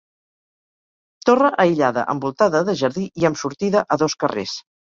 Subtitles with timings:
[1.29, 4.61] Torre aïllada envoltada de jardí i amb sortida a dos carrers.